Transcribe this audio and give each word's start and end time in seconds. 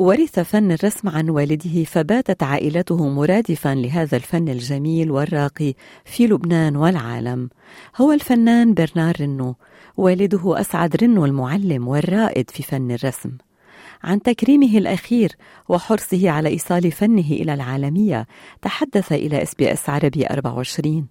ورث 0.00 0.40
فن 0.40 0.72
الرسم 0.72 1.08
عن 1.08 1.30
والده 1.30 1.84
فباتت 1.84 2.42
عائلته 2.42 3.08
مرادفا 3.08 3.74
لهذا 3.74 4.16
الفن 4.16 4.48
الجميل 4.48 5.10
والراقي 5.10 5.74
في 6.04 6.26
لبنان 6.26 6.76
والعالم. 6.76 7.50
هو 7.96 8.12
الفنان 8.12 8.74
برنار 8.74 9.20
رنو. 9.20 9.54
والده 9.96 10.60
أسعد 10.60 10.96
رنو 10.96 11.24
المعلم 11.24 11.88
والرائد 11.88 12.50
في 12.50 12.62
فن 12.62 12.90
الرسم. 12.90 13.30
عن 14.04 14.22
تكريمه 14.22 14.78
الأخير 14.78 15.32
وحرصه 15.68 16.30
على 16.30 16.48
إيصال 16.48 16.92
فنه 16.92 17.30
إلى 17.30 17.54
العالمية 17.54 18.26
تحدث 18.62 19.12
إلى 19.12 19.42
إس 19.42 19.54
بي 19.54 19.72
إس 19.72 19.88
عربي 19.88 20.26
24 20.26 21.06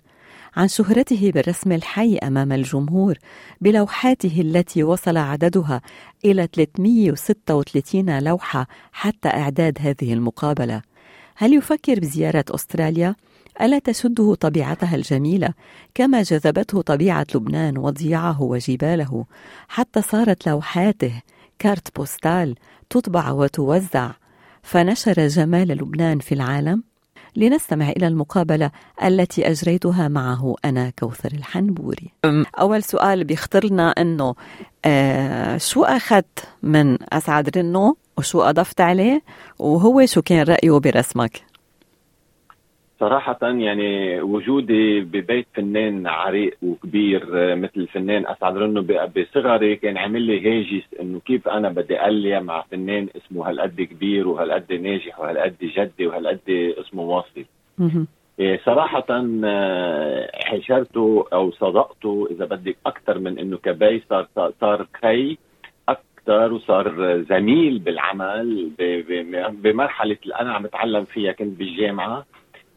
عن 0.56 0.68
شهرته 0.68 1.32
بالرسم 1.32 1.72
الحي 1.72 2.18
أمام 2.18 2.52
الجمهور 2.52 3.18
بلوحاته 3.62 4.42
التي 4.42 4.84
وصل 4.84 5.18
عددها 5.18 5.82
إلى 6.26 6.48
336 6.54 8.20
لوحة 8.20 8.68
حتى 8.92 9.30
إعداد 9.30 9.78
هذه 9.82 10.14
المقابلة. 10.14 10.82
هل 11.36 11.54
يفكر 11.54 12.00
بزيارة 12.00 12.46
أستراليا؟ 12.50 13.16
ألا 13.62 13.80
تشده 13.80 14.36
طبيعتها 14.36 14.96
الجميلة 14.96 15.50
كما 15.96 16.22
جذبته 16.22 16.82
طبيعة 16.82 17.28
لبنان 17.36 17.78
وضياعه 17.78 18.42
وجباله؟ 18.42 19.26
حتى 19.68 20.02
صارت 20.02 20.48
لوحاته 20.48 21.22
كارت 21.60 21.96
بوستال 21.96 22.56
تطبع 22.90 23.32
وتوزع. 23.32 24.12
فنشر 24.64 25.28
جمال 25.28 25.68
لبنان 25.68 26.20
في 26.20 26.32
العالم؟ 26.32 26.84
لنستمع 27.36 27.90
إلى 27.90 28.08
المقابلة 28.08 28.72
التي 29.04 29.50
أجريتها 29.52 30.08
معه 30.08 30.56
أنا 30.66 30.90
كوثر 31.00 31.32
الحنبوري. 31.34 32.14
أول 32.60 32.84
سؤال 32.84 33.24
بيخطر 33.24 33.66
لنا 33.66 33.90
أنه 33.90 34.36
آه 34.86 35.58
شو 35.58 35.84
أخذت 35.84 36.48
من 36.64 36.98
أسعد 37.14 37.58
رنو 37.58 37.98
وشو 38.18 38.42
أضفت 38.42 38.82
عليه؟ 38.82 39.22
وهو 39.60 40.06
شو 40.06 40.22
كان 40.22 40.44
رأيه 40.44 40.80
برسمك؟ 40.80 41.42
صراحة 43.00 43.38
يعني 43.42 44.22
وجودي 44.22 45.02
ببيت 45.02 45.48
فنان 45.54 46.08
عريق 46.08 46.58
وكبير 46.64 47.30
آه، 47.34 47.56
مثل 47.56 47.72
الفنان 47.78 48.28
أسعد 48.28 48.58
رنو 48.58 48.82
بصغري 49.16 49.76
كان 49.76 49.98
عامل 49.98 50.22
لي 50.22 50.40
هاجس 50.40 50.84
إنه 51.02 51.20
كيف 51.20 51.48
أنا 51.48 51.70
بدي 51.70 52.06
أليا 52.08 52.40
مع 52.40 52.62
فنان 52.72 53.08
اسمه 53.16 53.50
هالقد 53.50 53.82
كبير 53.82 54.28
وهالقد 54.28 54.74
ناجح 54.74 55.20
وهالقد 55.20 55.56
جدي 55.62 56.08
وهالقد 56.08 56.74
اسمه 56.80 57.04
واصل. 57.04 57.46
إيه، 58.40 58.62
صراحة 58.66 59.06
آه، 59.46 60.32
حشرته 60.34 61.26
أو 61.34 61.52
صدقته 61.52 62.28
إذا 62.32 62.46
بدك 62.46 62.78
أكثر 62.86 63.20
من 63.20 63.40
إنه 63.40 63.58
كبي 63.58 64.04
صار 64.10 64.28
صار 64.62 64.88
خي 65.02 65.38
أكثر 65.90 66.54
وصار 66.54 67.22
زميل 67.30 67.80
بالعمل 67.80 68.72
بمرحلة 69.52 70.18
اللي 70.24 70.36
أنا 70.36 70.54
عم 70.54 70.66
أتعلم 70.66 71.06
فيها 71.06 71.32
كنت 71.32 71.60
بالجامعة 71.60 72.26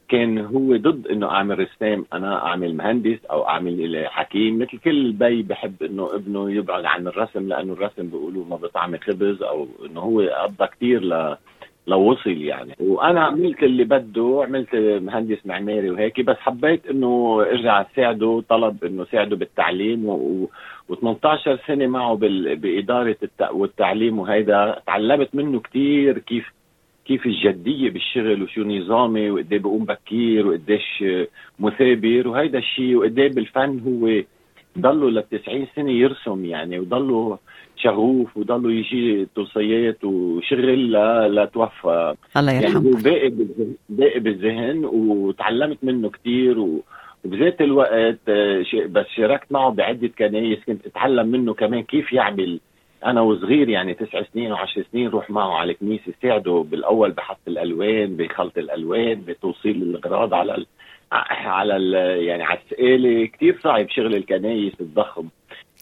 كان 0.08 0.38
هو 0.38 0.76
ضد 0.76 1.06
إنه 1.06 1.30
أعمل 1.30 1.58
رسام 1.58 2.04
أنا 2.12 2.46
أعمل 2.46 2.76
مهندس 2.76 3.24
أو 3.30 3.48
أعمل 3.48 4.06
حكيم 4.06 4.58
مثل 4.58 4.78
كل 4.78 5.12
بي 5.12 5.42
بحب 5.42 5.82
إنه 5.82 6.14
ابنه 6.14 6.50
يبعد 6.50 6.84
عن 6.84 7.06
الرسم 7.06 7.48
لأنه 7.48 7.72
الرسم 7.72 8.06
بيقولوا 8.06 8.44
ما 8.44 8.56
بطعم 8.56 8.96
خبز 8.96 9.42
أو 9.42 9.68
إنه 9.86 10.00
هو 10.00 10.20
قضى 10.20 10.66
كثير 10.66 11.04
ل 11.04 11.36
لوصل 11.88 12.30
يعني. 12.30 12.74
وأنا 12.80 13.24
عملت 13.24 13.62
اللي 13.62 13.84
بده 13.84 14.40
عملت 14.46 14.74
مهندس 14.74 15.46
معماري 15.46 15.90
وهيك 15.90 16.20
بس 16.20 16.36
حبيت 16.36 16.86
إنه 16.86 17.42
إرجع 17.42 17.80
اساعده 17.80 18.42
طلب 18.48 18.84
إنه 18.84 19.04
ساعده 19.04 19.36
بالتعليم 19.36 20.06
و... 20.06 20.48
و18 20.92 21.66
سنة 21.66 21.86
معه 21.86 22.14
بال... 22.14 22.56
بإدارة 22.56 23.16
الت... 23.22 23.48
والتعليم 23.50 24.18
وهيدا 24.18 24.80
تعلمت 24.86 25.34
منه 25.34 25.60
كثير 25.60 26.18
كيف 26.18 26.52
كيف 27.08 27.26
الجدية 27.26 27.90
بالشغل 27.90 28.42
وشو 28.42 28.62
نظامي 28.62 29.30
وقد 29.30 29.52
إيه 29.52 29.58
بقوم 29.58 29.84
بكير 29.84 30.46
وقديش 30.46 31.04
مثابر 31.58 32.28
وهيدا 32.28 32.58
الشيء 32.58 32.96
وقد 32.96 33.18
إيه 33.18 33.28
بالفن 33.28 33.80
هو 33.86 34.22
ضله 34.78 35.10
ل 35.10 35.22
90 35.22 35.66
سنة 35.76 35.90
يرسم 35.90 36.44
يعني 36.44 36.78
وضله 36.78 37.38
شغوف 37.76 38.36
وضله 38.36 38.72
يجي 38.72 39.26
توصيات 39.34 40.04
وشغل 40.04 40.92
لا 41.34 41.44
توفى. 41.44 42.14
الله 42.36 42.52
يرحمه 42.52 42.90
يعني 42.90 43.02
باقي 43.02 43.32
باقي 43.88 44.20
بالذهن 44.20 44.84
وتعلمت 44.84 45.78
منه 45.82 46.10
كثير 46.10 46.58
و 46.58 46.82
وبذات 47.24 47.60
الوقت 47.60 48.18
آه، 48.28 48.64
بس 48.86 49.06
شاركت 49.16 49.52
معه 49.52 49.70
بعدة 49.70 50.08
كنايس 50.18 50.58
كنت 50.66 50.86
أتعلم 50.86 51.26
منه 51.26 51.54
كمان 51.54 51.82
كيف 51.82 52.12
يعمل 52.12 52.60
أنا 53.04 53.20
وصغير 53.20 53.68
يعني 53.68 53.94
تسع 53.94 54.22
سنين 54.32 54.52
وعشر 54.52 54.84
سنين 54.92 55.08
روح 55.08 55.30
معه 55.30 55.52
على 55.54 55.72
الكنيسة 55.72 56.12
ساعده 56.22 56.64
بالأول 56.70 57.10
بحط 57.10 57.40
الألوان 57.48 58.16
بخلط 58.16 58.58
الألوان 58.58 59.20
بتوصيل 59.20 59.82
الاغراض 59.82 60.34
على 60.34 60.54
ال 60.54 60.66
على 61.46 61.76
ال 61.76 61.94
يعني 62.24 62.42
على 62.42 62.58
السقالة 62.58 63.26
كثير 63.26 63.60
صعب 63.64 63.88
شغل 63.90 64.14
الكنايس 64.14 64.72
الضخم 64.80 65.28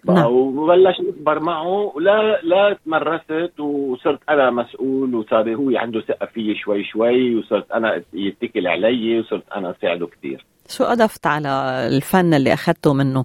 نعم. 0.04 0.32
وبلش 0.32 1.00
أكبر 1.00 1.40
معه 1.40 1.92
لا 2.00 2.40
لا 2.42 2.76
تمرست 2.84 3.60
وصرت 3.60 4.20
أنا 4.28 4.50
مسؤول 4.50 5.14
وصار 5.14 5.54
هو 5.54 5.70
عنده 5.76 6.00
ثقة 6.00 6.26
فيي 6.26 6.54
شوي 6.54 6.84
شوي 6.84 7.36
وصرت 7.36 7.70
أنا 7.72 8.02
يتكل 8.12 8.66
علي 8.66 9.20
وصرت 9.20 9.48
أنا 9.56 9.70
أساعده 9.70 10.06
كثير 10.06 10.44
شو 10.68 10.84
أضفت 10.84 11.26
على 11.26 11.48
الفن 11.96 12.34
اللي 12.34 12.52
أخذته 12.52 12.94
منه؟ 12.94 13.24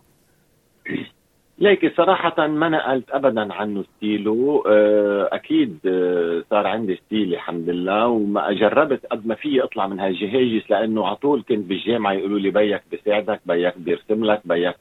ليكي 1.62 1.90
صراحة 1.90 2.48
ما 2.48 2.70
نقلت 2.70 3.12
أبدا 3.12 3.54
عنه 3.54 3.84
style 3.84 4.41
ه. 4.41 4.64
آه، 4.68 5.30
أكيد 5.32 5.80
آه، 5.86 6.44
صار 6.50 6.68
عندي 6.68 6.96
style 6.96 7.34
الحمد 7.34 7.70
لله 7.70 8.08
وما 8.08 8.52
جربت 8.52 9.06
قد 9.06 9.28
ما 9.28 9.36
في 9.36 9.64
أطلع 9.64 9.88
من 9.88 10.00
هالهاجس 10.00 10.72
لأنه 10.72 11.06
على 11.08 11.16
طول 11.16 11.44
كنت 11.50 11.66
بالجامعة 11.66 12.14
يقولوا 12.14 12.40
لي 12.40 12.50
بيك 12.50 12.82
بيساعدك 12.92 13.42
بيك 13.46 13.78
بيرسم 13.78 14.26
لك 14.26 14.42
بيك 14.46 14.76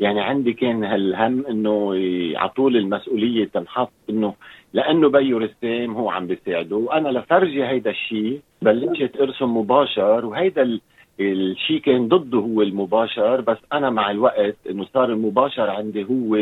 يعني 0.00 0.20
عندي 0.20 0.52
كان 0.52 0.84
هالهم 0.84 1.46
إنه 1.46 1.94
على 2.36 2.48
طول 2.48 2.76
المسؤولية 2.76 3.44
تنحط 3.44 3.92
إنه 4.10 4.34
لأنه 4.72 5.08
بيو 5.08 5.38
رسام 5.38 5.94
هو 5.94 6.10
عم 6.10 6.26
بيساعده. 6.26 6.76
وأنا 6.76 7.08
لفرجي 7.08 7.64
هيدا 7.64 7.90
الشيء 7.90 8.40
بلشت 8.62 9.20
أرسم 9.20 9.56
مباشر 9.56 10.26
وهيدا 10.26 10.80
الشيء 11.20 11.80
كان 11.80 12.08
ضده 12.08 12.38
هو 12.38 12.62
المباشر 12.62 13.40
بس 13.40 13.58
أنا 13.72 13.90
مع 13.90 14.10
الوقت 14.10 14.56
إنه 14.70 14.86
صار 14.94 15.12
المباشر 15.12 15.70
عندي 15.70 16.04
هو 16.04 16.36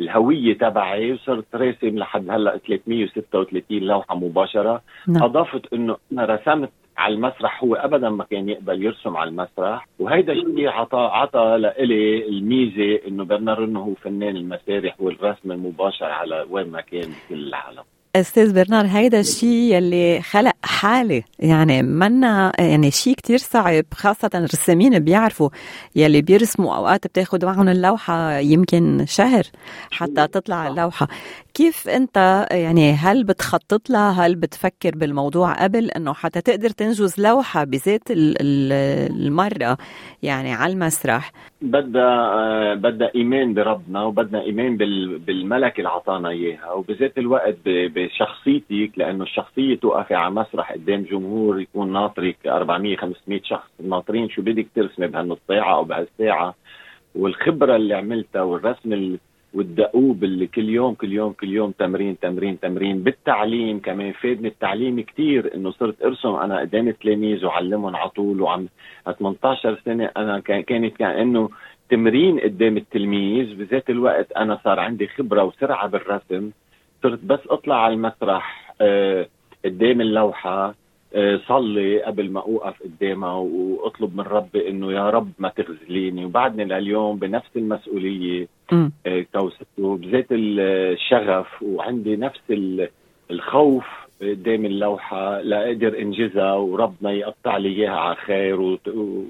الهوية 0.00 0.58
تبعي 0.58 1.12
وصرت 1.12 1.54
راسم 1.54 1.98
لحد 1.98 2.30
هلأ 2.30 2.56
336 2.56 3.78
لوحة 3.78 4.14
مباشرة. 4.14 4.82
نعم. 5.08 5.22
اضفت 5.22 5.72
إنه 5.72 5.96
أنا 6.12 6.24
رسمت 6.24 6.70
على 6.96 7.14
المسرح 7.14 7.64
هو 7.64 7.74
ابدا 7.74 8.10
ما 8.10 8.24
كان 8.24 8.48
يقبل 8.48 8.84
يرسم 8.84 9.16
على 9.16 9.30
المسرح. 9.30 9.88
وهيدا 9.98 10.32
الشيء 10.32 10.68
عطى 10.68 11.10
عطى 11.12 11.56
لإلي 11.60 12.28
الميزة 12.28 13.00
إنه 13.08 13.24
برنر 13.24 13.64
انه 13.64 13.80
هو 13.80 13.94
فنان 13.94 14.36
المسارح 14.36 15.00
والرسم 15.00 15.52
المباشر 15.52 16.06
على 16.06 16.46
وين 16.50 16.70
ما 16.70 16.80
كان 16.80 17.10
في 17.28 17.34
العالم. 17.34 17.84
أستاذ 18.16 18.54
برنار 18.54 18.86
هيدا 18.86 19.20
الشيء 19.20 19.74
يلي 19.74 20.20
خلق 20.22 20.52
حالة. 20.64 21.22
يعني 21.38 21.82
منا 21.82 22.52
يعني 22.58 22.90
شيء 22.90 23.14
كتير 23.14 23.38
صعب 23.38 23.84
خاصة 23.94 24.30
الرسامين 24.34 24.98
بيعرفوا 24.98 25.48
يلي 25.96 26.22
بيرسموا 26.22 26.76
أوقات 26.76 27.06
بتاخد 27.06 27.44
معهم 27.44 27.68
اللوحة 27.68 28.38
يمكن 28.38 29.04
شهر 29.08 29.42
حتى 29.90 30.26
تطلع 30.26 30.68
اللوحة. 30.68 31.08
كيف 31.54 31.88
أنت 31.88 32.46
يعني 32.50 32.92
هل 32.92 33.24
بتخطط 33.24 33.90
لها؟ 33.90 34.26
هل 34.26 34.34
بتفكر 34.34 34.90
بالموضوع 34.94 35.64
قبل 35.64 35.90
إنه 35.90 36.12
حتى 36.12 36.40
تقدر 36.40 36.68
تنجز 36.70 37.20
لوحة 37.20 37.64
بذات 37.64 38.02
المرة 38.10 39.78
يعني 40.22 40.52
على 40.52 40.72
المسرح؟ 40.72 41.32
بدها 41.62 42.74
بدها 42.74 43.10
إيمان 43.14 43.54
بربنا 43.54 44.02
وبدنا 44.02 44.42
إيمان 44.42 44.76
بالملك 45.26 45.78
اللي 45.78 45.88
عطانا 45.88 46.28
إياها 46.28 46.72
وبذات 46.72 47.18
الوقت 47.18 47.56
بشخصيتك 48.06 48.90
لأنه 48.96 49.24
الشخصية 49.24 49.74
توقفي 49.76 50.14
على 50.14 50.34
مسرح 50.34 50.72
قدام 50.72 51.02
جمهور 51.02 51.60
يكون 51.60 51.92
ناطرك 51.92 52.36
400 52.46 52.96
500 52.96 53.40
شخص. 53.44 53.70
ناطرين 53.80 54.28
شو 54.28 54.42
بدك 54.42 54.66
ترسمي 54.74 55.06
بهالنص 55.06 55.38
أو 55.50 55.84
بهالساعة؟ 55.84 56.54
والخبرة 57.14 57.76
اللي 57.76 57.94
عملتها 57.94 58.42
والرسم 58.42 59.16
والدؤوب 59.54 60.24
اللي 60.24 60.46
كل 60.46 60.68
يوم 60.68 60.94
كل 60.94 61.12
يوم 61.12 61.32
كل 61.32 61.48
يوم 61.48 61.70
تمرين 61.70 62.18
تمرين 62.18 62.60
تمرين. 62.60 63.02
بالتعليم 63.02 63.80
كمان 63.80 64.12
فادني 64.12 64.48
التعليم 64.48 65.00
كثير 65.00 65.54
إنه 65.54 65.70
صرت 65.70 66.02
أرسم 66.02 66.34
أنا 66.34 66.60
قدام 66.60 66.88
التلاميذ 66.88 67.44
وعلمهم 67.44 67.96
على 67.96 68.10
طول. 68.10 68.40
وعم 68.40 68.68
18 69.18 69.80
سنة 69.84 70.10
أنا 70.16 70.40
كانت 70.40 70.96
كانه 70.96 71.50
تمرين 71.90 72.40
قدام 72.40 72.76
التلميذ 72.76 73.54
بذات 73.54 73.90
الوقت 73.90 74.32
أنا 74.32 74.60
صار 74.64 74.80
عندي 74.80 75.06
خبرة 75.06 75.44
وسرعة 75.44 75.86
بالرسم. 75.86 76.50
صرت 77.02 77.24
بس 77.24 77.40
اطلع 77.50 77.84
على 77.84 77.94
المسرح 77.94 78.74
آه، 78.80 79.26
قدام 79.64 80.00
اللوحة 80.00 80.74
آه، 81.14 81.40
صلي 81.48 82.02
قبل 82.02 82.30
ما 82.30 82.40
اوقف 82.40 82.74
قدامها 82.82 83.32
واطلب 83.32 84.16
من 84.16 84.24
ربي 84.24 84.68
انه 84.68 84.92
يا 84.92 85.10
رب 85.10 85.30
ما 85.38 85.48
تخذليني 85.48 86.24
وبعدني 86.24 86.64
لليوم 86.64 87.18
بنفس 87.18 87.50
المسؤولية 87.56 88.48
آه، 88.72 89.26
توصفه 89.32 89.96
بذات 89.96 90.26
الشغف 90.30 91.62
وعندي 91.62 92.16
نفس 92.16 92.40
الخوف 93.30 93.84
قدام 94.22 94.64
اللوحة 94.66 95.40
لأقدر 95.40 95.98
انجزها 95.98 96.54
وربنا 96.54 97.12
يقطع 97.12 97.56
لي 97.56 97.68
إياها 97.68 97.96
على 97.96 98.16
خير 98.16 98.60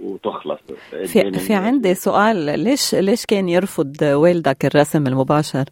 وتخلص 0.04 0.60
في, 0.90 1.32
في 1.32 1.54
عندي 1.54 1.94
سؤال 1.94 2.60
ليش 2.60 2.94
ليش 2.94 3.26
كان 3.26 3.48
يرفض 3.48 3.96
والدك 4.02 4.64
الرسم 4.64 5.06
المباشر؟ 5.06 5.64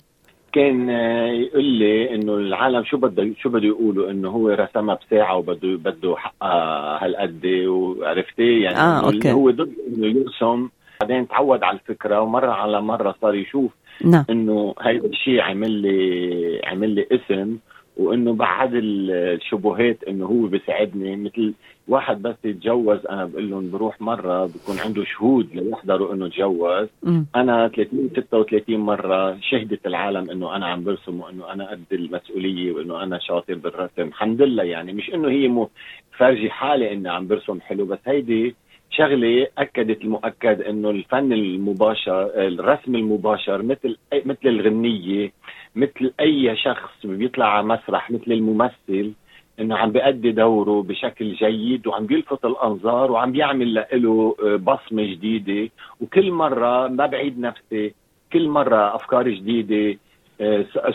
كان 0.53 0.91
يقول 1.35 1.65
لي 1.65 2.15
إنه 2.15 2.35
العالم 2.35 2.85
شو 2.85 2.97
بده 2.97 3.31
شو 3.43 3.49
بده 3.49 3.67
يقولوا 3.67 4.11
إنه 4.11 4.29
هو 4.29 4.49
رسمها 4.49 4.99
بساعة 5.07 5.37
وبده 5.37 5.77
بده 5.77 6.17
حقها 6.17 7.05
هالقد 7.05 7.47
وعرفتي 7.47 8.61
يعني 8.61 8.79
آه، 8.79 9.05
أوكي. 9.07 9.33
هو 9.33 9.51
ضد 9.51 9.73
إنه 9.89 10.07
يرسم 10.07 10.69
بعدين 11.01 11.29
تعود 11.29 11.63
على 11.63 11.79
الفكرة 11.79 12.21
ومرة 12.21 12.51
على 12.51 12.83
مرة 12.83 13.15
صار 13.23 13.35
يشوف 13.35 13.73
نعم. 14.05 14.25
إنه 14.31 14.75
هيدا 14.81 15.07
الشيء 15.07 15.41
عمل 15.41 15.71
لي 15.71 16.61
عمل 16.65 16.91
لي 16.91 17.07
اسم 17.13 17.57
وإنه 17.97 18.33
بعد 18.35 18.71
الشبهات 18.75 20.05
إنه 20.09 20.27
هو 20.27 20.47
بيساعدني. 20.47 21.17
مثل 21.17 21.55
واحد 21.89 22.23
بس 22.23 22.35
يتجوز 22.45 23.07
أنا 23.07 23.25
بقول 23.25 23.51
لهم 23.51 23.71
بروح 23.71 24.01
مرة 24.01 24.47
بكون 24.47 24.79
عنده 24.79 25.05
شهود 25.05 25.49
ليحضروا 25.55 26.15
إنه 26.15 26.29
تجوز. 26.29 26.89
أنا 27.37 27.69
30 27.69 28.11
36 28.17 28.77
مرة 28.77 29.39
شهدت 29.41 29.87
العالم 29.87 30.31
إنه 30.31 30.57
أنا 30.57 30.67
عم 30.67 30.85
برسم 30.85 31.21
وانه 31.21 31.53
أنا 31.53 31.71
قد 31.71 31.85
المسؤولية 31.93 32.73
وإنه 32.73 33.03
أنا 33.03 33.19
شاطر 33.19 33.55
بالرسم. 33.55 34.03
الحمد 34.03 34.43
لله 34.43 34.63
يعني 34.63 34.93
مش 34.93 35.15
إنه 35.15 35.29
هي 35.29 35.49
مو 35.49 35.71
فرجي 36.19 36.51
حالي 36.51 36.93
إني 36.93 37.09
عم 37.09 37.27
برسم 37.27 37.61
حلو 37.61 37.85
بس 37.85 37.99
هيدي 38.07 38.55
شغلة 38.91 39.47
أكدت 39.59 40.03
المؤكد 40.03 40.61
إنه 40.63 40.91
الفن 40.91 41.33
المباشر 41.33 42.23
الرسم 42.37 42.95
المباشر 42.95 43.63
مثل 43.63 43.97
مثل 44.13 44.49
الغنية 44.49 45.33
مثل 45.77 46.13
أي 46.21 46.57
شخص 46.57 47.07
بيطلع 47.07 47.47
على 47.47 47.67
مسرح 47.67 48.11
مثل 48.11 48.33
الممثل 48.33 49.13
إنه 49.61 49.77
عم 49.77 49.93
بيأدي 49.93 50.33
دوره 50.33 50.83
بشكل 50.83 51.33
جيد 51.35 51.87
وعم 51.87 52.07
بيلفت 52.07 52.45
الأنظار 52.45 53.13
وعم 53.13 53.33
بيعمل 53.33 53.75
له 53.93 54.37
آه، 54.43 54.57
بصمة 54.57 55.03
جديدة. 55.03 55.71
وكل 56.01 56.33
مرة 56.33 56.89
ما 56.89 57.07
بعيد 57.07 57.39
نفسي 57.39 57.95
كل 58.33 58.49
مرة 58.49 58.95
أفكار 58.95 59.29
جديدة 59.29 59.99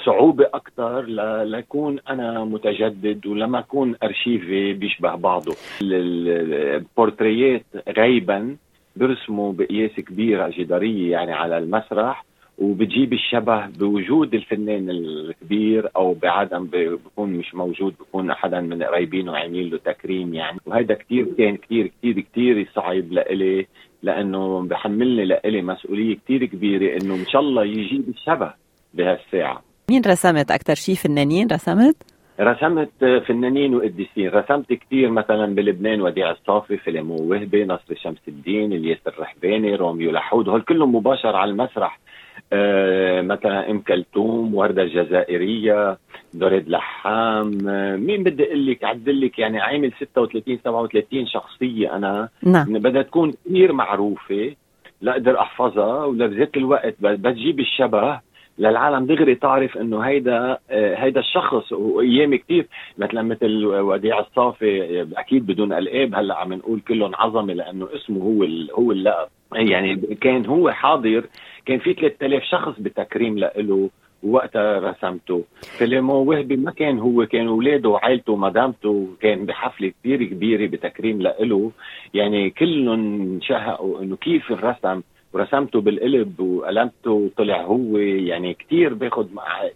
صعوبة 0.05 0.45
أكثر 0.53 1.01
لكون 1.43 1.99
أنا 2.09 2.43
متجدد 2.43 3.25
ولما 3.27 3.59
أكون 3.59 3.95
أرشيفي 4.03 4.73
بيشبه 4.73 5.15
بعضه. 5.15 5.55
البورتريات 5.81 7.65
غيبا 7.97 8.55
برسموا 8.95 9.53
بقياس 9.53 9.91
كبير 9.91 10.49
جدارية 10.49 11.11
يعني 11.11 11.33
على 11.33 11.57
المسرح 11.57 12.25
وبتجيب 12.57 13.13
الشبه 13.13 13.67
بوجود 13.67 14.33
الفنان 14.33 14.89
الكبير 14.89 15.89
أو 15.95 16.13
بعدم 16.13 16.67
بكون 16.73 17.29
مش 17.29 17.55
موجود 17.55 17.93
بكون 17.99 18.33
حدا 18.33 18.61
من 18.61 18.83
قرايبينه 18.83 19.37
عاملين 19.37 19.69
له 19.69 19.77
تكريم 19.77 20.33
يعني. 20.33 20.57
وهذا 20.65 20.93
كثير 20.93 21.27
كان 21.37 21.57
كثير 21.57 21.91
كثير 21.99 22.19
كثير 22.19 22.67
صعب 22.75 23.11
لإلي 23.11 23.67
لأنه 24.03 24.61
بحملني 24.61 25.25
لإلي 25.25 25.61
مسؤولية 25.61 26.15
كثير 26.15 26.45
كبيرة 26.45 27.01
إنه 27.01 27.15
إن 27.15 27.25
شاء 27.25 27.41
الله 27.41 27.65
يجيب 27.65 28.09
الشبه. 28.09 28.64
بهالساعة. 28.95 29.61
مين 29.89 30.01
رسمت 30.07 30.51
أكثر 30.51 30.75
شيء 30.75 30.95
فنانين 30.95 31.47
رسمت؟ 31.51 31.95
رسمت 32.39 32.89
فنانين 33.27 33.75
وقديسين 33.75 34.29
رسمت 34.29 34.73
كثير 34.73 35.09
مثلا 35.09 35.55
بلبنان 35.55 36.01
وديع 36.01 36.31
الصافي 36.31 36.77
فيلمو 36.77 37.15
وهبي 37.15 37.65
نصر 37.65 37.95
شمس 37.95 38.17
الدين 38.27 38.73
الياس 38.73 38.97
الرحباني 39.07 39.75
روميو 39.75 40.11
لحود. 40.11 40.49
هول 40.49 40.61
كلهم 40.61 40.95
مباشر 40.95 41.35
على 41.35 41.51
المسرح. 41.51 41.99
آه 42.53 43.21
مثلا 43.21 43.71
أم 43.71 43.79
كلثوم 43.79 44.55
وردة 44.55 44.81
الجزائرية 44.81 45.97
دريد 46.33 46.69
لحام. 46.69 47.69
آه 47.69 47.95
مين 47.95 48.23
بدي 48.23 48.43
أقول 48.43 48.65
لك 48.65 48.83
عدل 48.83 49.21
لك 49.21 49.39
يعني 49.39 49.59
عامل 49.59 49.91
36 49.99 50.59
37 50.63 51.27
شخصية 51.27 51.95
أنا. 51.95 52.29
نعم. 52.43 52.73
بدها 52.73 53.01
تكون 53.01 53.31
كثير 53.31 53.73
معروفة. 53.73 54.55
لاقدر 55.01 55.39
أحفظها 55.39 56.05
ولبذات 56.05 56.57
الوقت 56.57 56.95
بتجيب 57.01 57.59
الشبه. 57.59 58.19
للعالم 58.59 59.05
دغري 59.05 59.35
تعرف 59.35 59.77
إنه 59.77 59.99
هيدا 59.99 60.57
آه، 60.69 60.95
هيدا 60.95 61.19
الشخص 61.19 61.71
وايام 61.71 62.35
كثير 62.35 62.67
مثلا 62.97 63.21
مثل 63.21 63.65
وديع 63.65 64.19
الصافي 64.19 65.01
أكيد 65.17 65.45
بدون 65.45 65.73
القاب 65.73 66.15
هلأ 66.15 66.37
عم 66.37 66.53
نقول 66.53 66.79
كلهم 66.79 67.11
عظمة 67.15 67.53
لأنه 67.53 67.87
اسمه 67.95 68.23
هو 68.23 68.43
هو 68.79 68.91
اللقب. 68.91 69.27
يعني 69.55 69.95
كان 69.95 70.45
هو 70.45 70.71
حاضر 70.71 71.25
كان 71.65 71.79
في 71.79 71.93
3000 71.93 72.43
شخص 72.43 72.79
بتكريم 72.79 73.37
له 73.37 73.89
وقتها 74.23 74.79
رسمته. 74.79 75.43
فيلمو 75.77 76.13
وهبي 76.13 76.55
ما 76.55 76.71
كان 76.71 76.99
هو 76.99 77.25
كان 77.25 77.47
أولاده 77.47 77.89
وعائلته 77.89 78.33
ومدامته 78.33 79.07
كان 79.21 79.45
بحفلة 79.45 79.91
كثير 79.99 80.23
كبيرة 80.23 80.67
بتكريم 80.67 81.21
له 81.21 81.71
يعني 82.13 82.49
كلهم 82.49 83.39
شهقوا 83.41 84.01
إنه 84.01 84.15
كيف 84.15 84.51
الرسم 84.51 85.01
ورسمته 85.35 85.81
بالقلب 85.81 86.39
وقلمته 86.39 87.11
وطلع 87.11 87.61
هو. 87.61 87.97
يعني 87.97 88.53
كثير 88.53 88.93
باخذ 88.93 89.27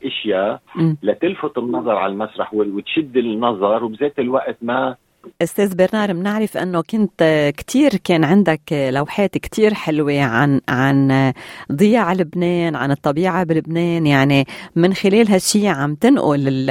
أشياء 0.05 0.61
لتلفت 1.03 1.57
النظر 1.57 1.95
على 1.95 2.13
المسرح 2.13 2.53
وتشد 2.53 3.17
النظر 3.17 3.83
وبذات 3.83 4.19
الوقت 4.19 4.57
ما 4.61 4.95
أستاذ 5.41 5.75
برنار 5.75 6.13
بنعرف 6.13 6.57
أنه 6.57 6.81
كنت 6.81 7.51
كثير 7.57 7.89
كان 8.03 8.23
عندك 8.23 8.61
لوحات 8.71 9.37
كثير 9.37 9.73
حلوة 9.73 10.21
عن 10.21 10.61
عن 10.69 11.33
ضياع 11.71 12.13
لبنان 12.13 12.75
عن 12.75 12.91
الطبيعة 12.91 13.43
بلبنان. 13.43 14.07
يعني 14.07 14.45
من 14.75 14.93
خلال 14.93 15.27
هالشيء 15.27 15.67
عم 15.67 15.95
تنقل 15.95 16.65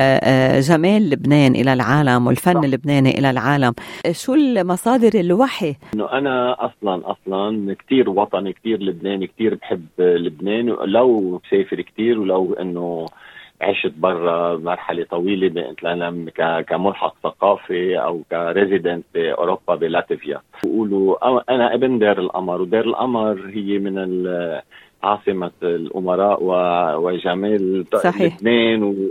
جمال 0.60 1.10
لبنان 1.10 1.54
إلى 1.54 1.72
العالم 1.72 2.26
والفن 2.26 2.64
اللبناني 2.64 3.18
إلى 3.18 3.30
العالم. 3.30 3.72
شو 4.10 4.34
المصادر 4.34 5.20
الوحي؟ 5.20 5.74
إنه 5.94 6.12
أنا 6.12 6.56
أصلا 6.66 7.02
أصلا 7.10 7.74
كثير 7.74 8.10
وطني 8.10 8.52
كثير 8.52 8.82
لبناني 8.82 9.26
كثير 9.26 9.54
بحب 9.54 9.86
لبنان. 9.98 10.66
لو 10.66 11.40
بسافر 11.44 11.80
كثير 11.80 12.20
ولو 12.20 12.54
إنه 12.54 13.06
عشت 13.60 13.92
برا 13.96 14.56
مرحلة 14.56 15.04
طويلة 15.04 15.74
مثلا 15.82 16.62
كملحق 16.62 17.14
ثقافي 17.22 17.98
أو 17.98 18.22
كريزيدنت 18.30 19.04
بأوروبا 19.14 19.74
بلاتفيا. 19.74 20.40
بيقولوا 20.64 21.16
أنا 21.54 21.74
ابن 21.74 21.98
دير 21.98 22.18
القمر 22.18 22.62
ودير 22.62 22.84
القمر 22.84 23.50
هي 23.54 23.78
من 23.78 23.98
عاصمة 25.02 25.50
الأمراء 25.62 26.38
وجمال 27.00 27.84
صحيح. 27.92 28.36
لبنان 28.36 29.08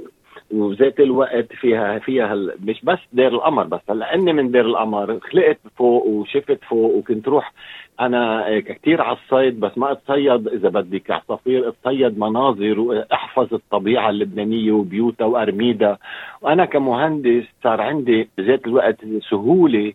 وذات 0.52 1.00
الوقت 1.00 1.54
فيها 1.54 2.00
فيها 2.00 2.36
مش 2.36 2.82
بس 2.84 3.00
دير 3.14 3.28
القمر 3.28 3.64
بس 3.64 3.80
هلا 3.90 4.16
إني 4.16 4.34
من 4.34 4.52
دير 4.52 4.66
القمر 4.66 5.20
خلقت 5.20 5.58
فوق 5.76 6.06
وشفت 6.06 6.64
فوق 6.64 6.96
وكنت 6.96 7.28
روح. 7.28 7.54
أنا 8.00 8.60
كثير 8.60 9.02
على 9.02 9.18
الصيد 9.18 9.60
بس 9.60 9.78
ما 9.78 9.92
أتصيد 9.92 10.48
إذا 10.48 10.70
بدك 10.70 11.12
عصافير 11.12 11.70
أتصيد 11.70 12.20
مناظر 12.20 12.80
وأحفظ 12.80 13.54
الطبيعة 13.54 14.10
اللبنانية 14.10 14.72
وبيوتها 14.72 15.26
وأرميدها. 15.26 15.98
وأنا 16.42 16.66
كمهندس 16.66 17.44
صار 17.64 17.82
عندي 17.82 18.30
بذات 18.38 18.68
الوقت 18.68 18.98
سهولة 19.30 19.94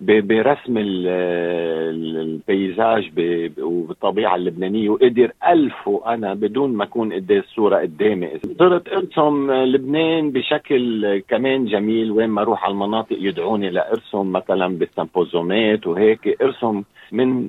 برسم 0.00 0.74
البيزاج 1.92 3.10
والطبيعه 3.58 4.36
اللبنانية 4.36 4.90
وقدر 4.90 5.32
الفه 5.48 6.02
أنا 6.06 6.34
بدون 6.34 6.72
ما 6.72 6.84
أكون 6.84 7.12
قدام 7.12 7.38
الصورة 7.38 7.76
قدامي. 7.76 8.28
صرت 8.58 8.88
أرسم 8.88 9.52
لبنان 9.52 10.30
بشكل 10.30 11.18
كمان 11.28 11.64
جميل 11.64 12.10
وين 12.10 12.28
ما 12.30 12.42
أروح 12.42 12.64
على 12.64 12.72
المناطق 12.72 13.16
يدعوني 13.20 13.70
لأرسم 13.70 14.32
مثلا 14.32 14.78
بالسمبوزومات 14.78 15.86
وهيك. 15.86 16.42
أرسم 16.42 16.82
من 17.12 17.48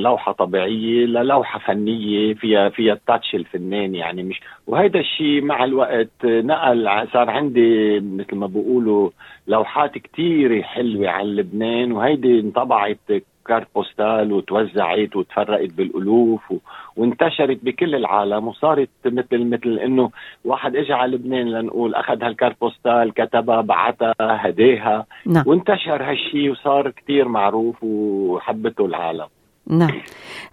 لوحة 0.00 0.32
طبيعية 0.32 1.06
للوحة 1.06 1.58
فنية 1.58 2.34
فيها 2.34 2.68
فيها 2.68 2.92
التاتش 2.92 3.34
الفنان 3.34 3.94
يعني 3.94 4.22
مش 4.22 4.40
وهذا 4.66 5.00
الشيء 5.00 5.42
مع 5.42 5.64
الوقت 5.64 6.08
نقل 6.24 7.08
صار 7.12 7.30
عندي 7.30 8.00
مثل 8.00 8.36
ما 8.36 8.46
بقولوا 8.46 9.10
لوحات 9.46 9.98
كثير 9.98 10.62
حلوة 10.62 11.08
عن 11.08 11.26
لبنان. 11.26 11.81
وهيدي 11.90 12.40
انطبعت 12.40 12.98
كارت 13.46 13.66
بوستال 13.74 14.32
وتوزعت 14.32 15.16
وتفرقت 15.16 15.72
بالألوف 15.72 16.50
و... 16.50 16.56
وانتشرت 16.96 17.58
بكل 17.62 17.94
العالم 17.94 18.48
وصارت 18.48 18.88
مثل 19.06 19.44
مثل 19.44 19.78
إنه 19.78 20.10
واحد 20.44 20.76
اجى 20.76 20.92
على 20.92 21.12
لبنان 21.16 21.50
لنقول 21.50 21.94
أخذ 21.94 22.22
هالكارت 22.22 22.60
بوستال 22.60 23.12
كتبها 23.14 23.60
بعتها 23.60 24.14
هداها 24.20 25.06
نعم. 25.26 25.44
وانتشر 25.46 26.02
هالشيء 26.10 26.50
وصار 26.50 26.90
كتير 26.90 27.28
معروف 27.28 27.84
وحبته 27.84 28.86
العالم 28.86 29.26
نعم 29.66 30.00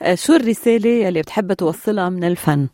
آه، 0.01 0.15
شو 0.15 0.33
الرسالة 0.33 1.07
اللي 1.07 1.21
بتحب 1.21 1.53
توصلها 1.53 2.09
من 2.09 2.23
الفن؟ 2.23 2.67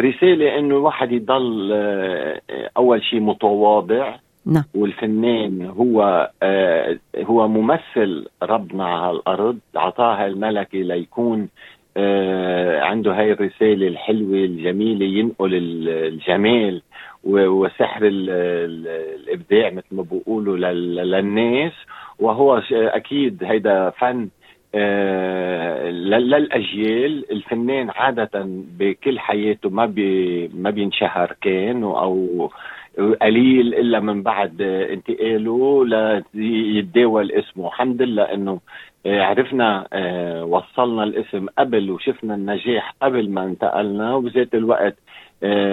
رسالة 0.00 0.58
إنه 0.58 0.76
الواحد 0.76 1.12
يضل 1.12 1.70
آه، 1.72 2.40
أول 2.76 3.02
شيء 3.02 3.20
متواضع 3.20 4.16
نعم. 4.46 4.64
والفنان 4.74 5.66
هو 5.66 6.30
آه 6.42 6.98
هو 7.18 7.48
ممثل 7.48 8.26
ربنا 8.42 8.84
على 8.84 9.16
الأرض. 9.16 9.58
اعطاها 9.76 10.26
الملكه 10.26 10.78
ليكون 10.78 11.48
آه 11.96 12.80
عنده 12.80 13.12
هاي 13.12 13.32
الرسالة 13.32 13.88
الحلوة 13.88 14.36
الجميلة 14.36 15.06
ينقل 15.06 15.50
الجمال 15.88 16.82
وسحر 17.24 18.00
الإبداع 18.04 19.70
مثل 19.70 19.86
ما 19.92 20.02
بيقولوا 20.02 20.56
للناس. 20.56 21.72
وهو 22.18 22.62
أكيد 22.72 23.44
هيدا 23.44 23.90
فن 23.90 24.28
آه 24.74 25.90
للأجيال. 25.90 27.32
الفنان 27.32 27.90
عادة 27.90 28.46
بكل 28.78 29.18
حياته 29.18 29.70
ما 29.70 29.86
بي 29.86 30.48
ما 30.48 30.70
بينشهر 30.70 31.36
كان 31.40 31.82
أو 31.82 32.50
قليل 32.96 33.74
إلا 33.74 34.00
من 34.00 34.22
بعد 34.22 34.62
انتقاله 34.62 35.86
ليتداول 36.34 37.32
اسمه. 37.32 37.66
الحمد 37.66 38.02
لله 38.02 38.22
إنه 38.22 38.60
آه، 39.06 39.22
عرفنا 39.22 39.88
آه، 39.92 40.44
وصلنا 40.44 41.04
الاسم 41.04 41.46
قبل 41.58 41.90
وشفنا 41.90 42.34
النجاح 42.34 42.94
قبل 43.02 43.30
ما 43.30 43.44
انتقلنا 43.44 44.14
وبذات 44.14 44.54
الوقت 44.54 44.96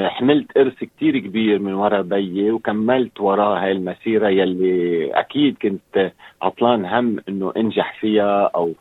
حملت 0.07 0.57
إرث 0.57 0.73
كتير 0.83 1.19
كبير 1.19 1.59
من 1.59 1.73
ورا 1.73 2.01
بيي 2.01 2.51
وكملت 2.51 3.21
وراه 3.21 3.63
هاي 3.63 3.71
المسيرة 3.71 4.29
يلي 4.29 5.09
أكيد 5.13 5.57
كنت 5.61 6.11
عطلان 6.41 6.85
هم 6.85 7.19
إنه 7.29 7.53
أنجح 7.57 7.97
فيها 8.01 8.51
أو 8.55 8.73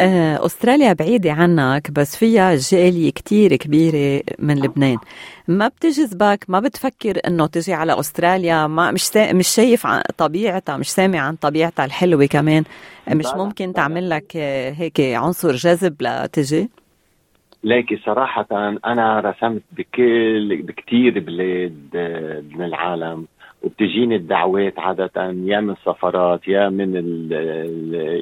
آه، 0.00 0.46
أستراليا 0.46 0.92
بعيدة 0.92 1.32
عنك 1.32 1.90
بس 1.90 2.16
فيها 2.16 2.54
جالية 2.54 3.10
كتير 3.10 3.56
كبيرة 3.56 4.22
من 4.38 4.58
لبنان. 4.58 4.98
ما 5.48 5.68
بتجذبك؟ 5.68 6.44
ما 6.48 6.60
بتفكر 6.60 7.20
إنه 7.26 7.46
تجي 7.46 7.72
على 7.72 8.00
أستراليا؟ 8.00 8.66
ما 8.66 8.90
مش 8.90 9.16
مش 9.16 9.48
شايف 9.48 9.86
عن 9.86 10.02
طبيعتها 10.16 10.76
مش 10.76 10.90
سامع 10.90 11.18
عن 11.18 11.36
طبيعتها 11.36 11.84
الحلوة 11.84 12.26
كمان. 12.26 12.64
مش 13.08 13.26
ممكن 13.36 13.72
تعمل 13.72 14.10
لك 14.10 14.36
هيك 14.76 15.00
عنصر 15.00 15.52
جذب 15.52 15.96
لتجي؟ 16.02 16.68
لكن 17.64 17.98
صراحة 18.04 18.46
أنا 18.86 19.20
رسمت 19.20 19.62
بكل 19.72 20.62
بكتير 20.62 21.18
بلاد 21.18 21.88
من 22.54 22.64
العالم 22.64 23.26
وبتجيني 23.62 24.16
الدعوات 24.16 24.78
عادة 24.78 25.10
يا 25.44 25.60
من 25.60 25.74
سفرات 25.74 26.48
يا 26.48 26.68
من 26.68 26.96
ال 26.96 27.32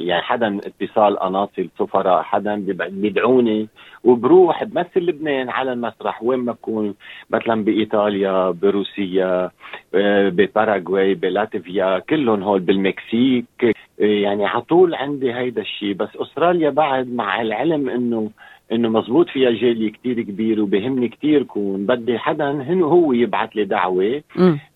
يعني 0.09 0.23
حدا 0.23 0.59
اتصال 0.59 1.19
قناصل 1.19 1.69
سفراء 1.79 2.23
حدا 2.23 2.55
بيدعوني 2.89 3.69
وبروح 4.05 4.65
بمثل 4.65 5.01
لبنان 5.01 5.51
على 5.51 5.73
المسرح 5.73 6.23
وين 6.23 6.39
ما 6.39 6.53
بكون 6.53 6.95
مثلا 7.31 7.65
بإيطاليا 7.65 8.51
بروسيا 8.51 9.51
آه، 9.95 10.29
بباراغواي 10.29 11.15
بلاتفيا 11.15 11.99
كلهم 11.99 12.43
هول 12.43 12.61
بالمكسيك 12.61 13.65
آه، 13.65 13.75
يعني 14.05 14.47
على 14.47 14.61
طول 14.63 14.95
عندي 14.95 15.35
هيدا 15.35 15.63
الشيء 15.63 15.95
بس 15.95 16.09
أستراليا 16.17 16.71
بعد 16.71 17.09
مع 17.13 17.41
العلم 17.41 17.89
إنه 17.89 18.31
إنه 18.73 18.89
مزبوط 18.89 19.29
فيها 19.29 19.51
جاليه 19.51 19.93
كتير 19.93 20.23
كبير 20.23 20.61
وبهمني 20.63 21.09
كتير 21.09 21.43
كون 21.43 21.87
بدي 21.87 22.19
حدا 22.19 22.81
هو 22.83 23.13
يبعث 23.13 23.51
لي 23.57 23.65
دعوة. 23.65 24.23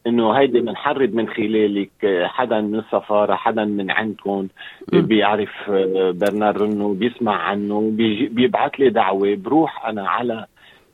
إنه 0.06 0.32
هيدي 0.32 0.60
بنحرض 0.60 1.14
من 1.14 1.28
خلالك 1.28 1.90
حدا 2.24 2.60
من 2.60 2.78
السفارة 2.78 3.34
حدا 3.34 3.64
من 3.64 3.90
عندكم 3.90 4.48
بيعرف 4.92 5.70
آه، 5.70 6.10
برنار 6.10 6.60
رنو 6.60 6.92
بيسمع 6.92 7.36
عنه 7.36 7.90
بيبعث 8.30 8.72
لي 8.78 8.90
دعوة 8.90 9.34
بروح 9.34 9.86
أنا 9.86 10.08
على 10.08 10.46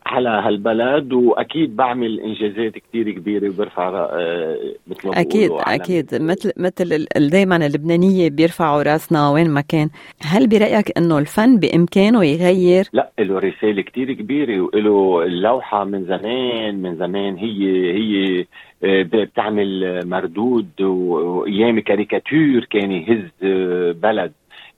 على 0.07 0.29
هالبلد 0.29 1.13
وأكيد 1.13 1.77
بعمل 1.77 2.21
إنجازات 2.21 2.73
كثير 2.79 3.11
كبيرة 3.11 3.49
وبرفع 3.49 3.89
آه، 4.13 4.57
مثل 4.87 5.09
ما 5.09 5.21
أكيد 5.21 5.51
أكيد. 5.53 6.15
مثل 6.15 6.53
مثل 6.57 7.07
دائما 7.17 7.57
اللبنانية 7.57 8.31
بيرفعوا 8.31 8.83
رأسنا 8.83 9.31
وين 9.31 9.51
ما 9.51 9.61
كان. 9.61 9.89
هل 10.23 10.47
برأيك 10.47 10.99
إنه 10.99 11.19
الفن 11.19 11.59
بإمكانه 11.59 12.25
يغير؟ 12.25 12.85
لا 12.93 13.11
له 13.19 13.39
رسالة 13.39 13.83
كثير 13.83 14.13
كبيرة 14.13 14.61
وله 14.61 15.23
اللوحة 15.23 15.85
من 15.85 16.05
زمان 16.05 16.83
من 16.83 16.97
زمان 16.97 17.37
هي 17.37 17.93
هي 17.93 18.47
آه، 18.85 19.03
بتعمل 19.03 20.01
مردود 20.09 20.83
وأيام 20.83 21.81
كاريكاتير 21.81 22.65
كان 22.65 22.93
يهز 22.93 23.31
آه، 23.43 23.93
بلد. 23.93 24.33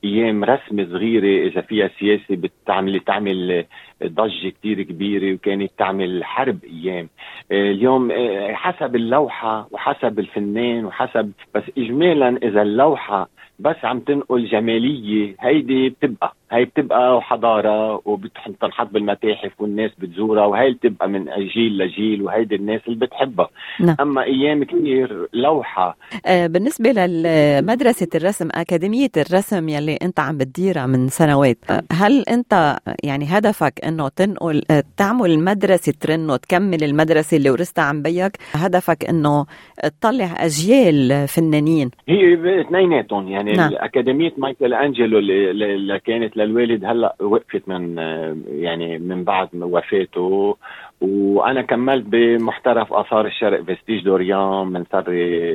أيام 0.05 0.45
رسمه 0.45 0.85
صغيرة 0.85 1.49
إذا 1.49 1.61
فيها 1.61 1.91
سياسة 2.01 2.25
بتعمل 2.37 3.01
تعمل 3.01 3.65
ضجة 4.07 4.49
كتير 4.49 4.83
كبيرة 4.83 5.35
وكانت 5.35 5.71
تعمل 5.79 6.25
حرب 6.25 6.59
أيام. 6.65 7.09
آه، 7.53 7.71
اليوم 7.71 8.11
آه، 8.11 8.53
حسب 8.53 8.97
اللوحة 8.97 9.69
وحسب 9.71 10.19
الفنان 10.19 10.85
وحسب 10.85 11.33
بس 11.55 11.63
اجمالا 11.79 12.37
إذا 12.43 12.63
اللوحة 12.63 13.29
بس 13.59 13.77
عم 13.85 14.01
تنقل 14.01 14.47
جمالية. 14.47 15.37
هيدي 15.41 15.89
بتبقى 15.89 16.35
هي 16.53 16.65
بتبقى 16.65 17.23
حضارة 17.23 18.03
وبتنحط 18.05 18.89
بالمتاحف 18.93 19.61
والناس 19.61 19.91
بتزورها 19.99 20.47
وهي 20.47 20.71
بتبقى 20.71 21.09
من 21.09 21.25
جيل 21.25 21.79
لجيل 21.79 22.23
وهيدي 22.23 22.55
الناس 22.55 22.81
اللي 22.89 23.07
بتحبها. 23.07 23.49
نعم. 23.81 23.97
أما 24.01 24.23
أيام 24.23 24.65
كثير 24.65 25.29
لوحة. 25.33 25.97
آه 26.27 26.47
بالنسبة 26.47 26.91
لمدرسه 26.93 28.09
الرسم 28.15 28.49
أكاديمية 28.55 29.11
الرسم 29.17 29.69
يلي 29.69 29.99
أنت 30.03 30.21
عم 30.21 30.39
بتديرها 30.39 30.87
من 30.87 31.09
سنوات 31.09 31.59
هل 31.93 32.23
أنت 32.29 32.77
يعني 33.05 33.25
هدفك 33.25 33.73
إنه 33.85 34.09
تنقل 34.09 34.63
آه، 34.71 34.85
تعمل 34.97 35.39
مدرسة 35.39 35.95
رنو 36.09 36.37
تكمل 36.37 36.85
المدرسة 36.85 37.37
اللي 37.37 37.51
ورثتها 37.51 37.85
عن 37.85 38.03
بيك؟ 38.03 38.33
هدفك 38.53 39.05
إنه 39.09 39.47
تطلع 40.01 40.35
أجيال 40.39 41.29
فنانين. 41.29 41.91
هي 42.09 42.61
اثنيناتهم 42.61 43.29
يعني 43.29 43.48
نعم. 43.57 43.73
اكاديميه 43.75 44.33
مايكل 44.37 44.75
أنجلو 44.75 45.19
اللي 45.19 46.01
كانت 46.01 46.37
للوالد 46.37 46.85
هلأ 46.85 47.17
وقفت 47.21 47.69
من 47.69 47.99
يعني 48.49 48.99
من 48.99 49.25
بعد 49.25 49.49
وفاته 49.55 50.57
وأنا 51.01 51.63
كملت 51.63 52.05
بمحترف 52.07 52.93
آثار 52.93 53.27
الشرق 53.27 53.63
Vestiges 53.63 54.05
d'Orient 54.05 54.67
من 54.67 54.85
صار 54.93 55.05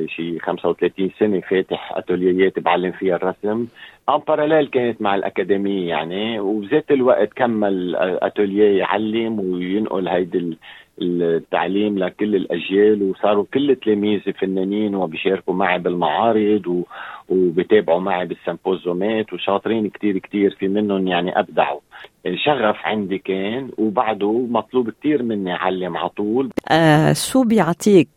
شي 0.08 0.38
35 0.38 1.10
سنة 1.18 1.40
فاتح 1.40 1.92
اتوليات 1.96 2.58
بعلم 2.58 2.92
فيها 2.92 3.16
الرسم. 3.16 3.66
ان 4.08 4.18
باراليل 4.28 4.66
كانت 4.66 5.02
مع 5.02 5.14
الأكاديمية 5.14 5.88
يعني 5.88 6.40
وبذات 6.40 6.90
الوقت 6.90 7.32
كمل 7.32 7.96
اتوليه 7.96 8.78
يعلم 8.78 9.40
وينقل 9.40 10.08
هيدي 10.08 10.56
التعليم 11.02 11.98
لكل 11.98 12.36
الأجيال 12.36 13.02
وصاروا 13.02 13.44
كل 13.54 13.76
تلاميذي 13.76 14.32
فنانين 14.32 14.94
وبيشاركوا 14.94 15.54
معي 15.54 15.78
بالمعارض 15.78 16.66
و... 16.66 16.82
وبتابعوا 17.28 18.00
معي 18.00 18.26
بالسمبوزومات 18.26 19.32
وشاطرين 19.32 19.88
كتير 19.90 20.18
كتير 20.18 20.56
في 20.58 20.68
منهم 20.68 21.08
يعني 21.08 21.38
أبدعوا. 21.38 21.80
الشغف 22.26 22.76
عندي 22.84 23.18
كان 23.18 23.70
وبعده 23.78 24.46
مطلوب 24.50 24.90
كتير 24.90 25.22
مني 25.22 25.52
أعلم 25.52 25.96
على 25.96 26.08
طول. 26.08 26.50
آه 26.70 27.12
شو 27.12 27.44
بيعطيك 27.44 28.08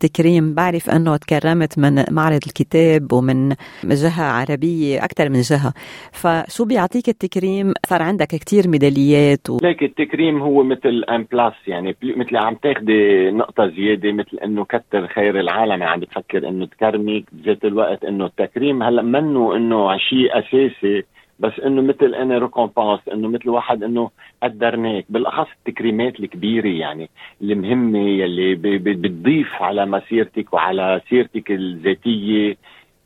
تكريم؟ 0.00 0.54
بعرف 0.54 0.90
أنه 0.90 1.16
تكرمت 1.16 1.78
من 1.78 2.04
معرض 2.10 2.40
الكتاب 2.46 3.12
ومن 3.12 3.54
جهة 3.84 4.22
عربية 4.22 5.04
أكثر 5.04 5.28
من 5.28 5.40
جهة. 5.40 5.72
فشو 6.12 6.64
بيعطيك 6.64 7.08
التكريم؟ 7.08 7.72
صار 7.86 8.02
عندك 8.02 8.26
كتير 8.26 8.68
ميداليات 8.68 9.50
و... 9.50 9.58
ليك 9.62 9.82
التكريم 9.82 10.42
هو 10.42 10.62
مثل 10.62 11.04
un 11.08 11.26
plus 11.32 11.54
يعني 11.66 11.96
مثل 12.02 12.36
عم 12.36 12.54
تاخدي 12.54 13.30
نقطة 13.30 13.66
زيادة 13.66 14.12
مثل 14.12 14.38
إنه 14.44 14.64
كتر 14.64 15.06
خير 15.06 15.40
العالم. 15.40 15.82
عم 15.82 16.00
بتفكر 16.00 16.48
إنه 16.48 16.66
تكرمك 16.66 17.24
بذات 17.32 17.64
الوقت 17.64 18.04
إنه 18.04 18.26
التكريم 18.26 18.82
هلأ 18.82 19.02
منه 19.02 19.56
إنه 19.56 19.96
شيء 19.96 20.38
أساسي. 20.38 21.04
بس 21.38 21.52
إنه 21.66 21.82
مثل 21.82 22.14
أنا 22.14 22.38
récompense 22.38 23.00
إنه 23.12 23.28
مثل 23.28 23.48
واحد 23.48 23.82
إنه 23.82 24.10
قدرناك 24.42 25.04
بالأخص 25.08 25.48
التكريمات 25.58 26.20
الكبيرة 26.20 26.68
يعني 26.68 27.10
المهمة 27.42 27.98
يلي 27.98 28.54
بتضيف 28.54 29.52
على 29.62 29.86
مسيرتك 29.86 30.52
وعلى 30.52 31.00
سيرتك 31.08 31.50
الذاتية 31.50 32.56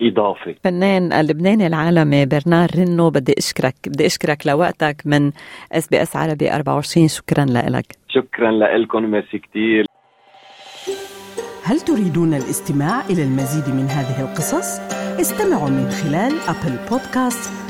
إضافة. 0.02 0.54
فنان 0.64 1.12
اللبناني 1.12 1.66
العالمي 1.66 2.26
برنار 2.26 2.68
رنو 2.78 3.10
بدي 3.10 3.34
أشكرك 3.38 3.74
بدي 3.86 4.06
أشكرك 4.06 4.46
لوقتك 4.46 5.02
من 5.04 5.32
SBS 5.72 6.16
عربي 6.16 6.54
24 6.54 7.08
شكرا 7.08 7.44
لك 7.44 7.86
شكرا 8.08 8.50
لكم 8.50 9.02
ميرسي 9.02 9.38
كثير 9.38 9.86
هل 11.64 11.80
تريدون 11.80 12.34
الاستماع 12.34 13.00
إلى 13.10 13.22
المزيد 13.22 13.74
من 13.74 13.86
هذه 13.86 14.20
القصص؟ 14.20 14.80
استمعوا 15.20 15.68
من 15.68 15.88
خلال 15.90 16.32
Apple 16.48 16.74
Podcast، 16.90 17.69